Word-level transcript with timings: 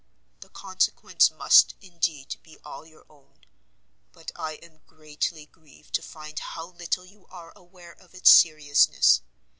The 0.39 0.49
consequence 0.49 1.29
must, 1.29 1.75
indeed, 1.79 2.37
be 2.41 2.57
all 2.65 2.87
your 2.87 3.05
own, 3.07 3.45
but 4.11 4.31
I 4.35 4.53
am 4.53 4.81
greatly 4.87 5.45
grieved 5.45 5.93
to 5.93 6.01
find 6.01 6.39
how 6.39 6.69
little 6.69 7.05
you 7.05 7.27
are 7.27 7.53
aware 7.55 7.91
of 7.93 8.15
its 8.15 8.31
seriousness. 8.31 9.21